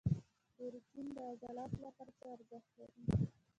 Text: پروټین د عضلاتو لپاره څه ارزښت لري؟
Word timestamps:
پروټین 0.55 1.07
د 1.15 1.17
عضلاتو 1.29 1.77
لپاره 1.85 2.11
څه 2.19 2.25
ارزښت 2.35 2.69
لري؟ 2.79 3.01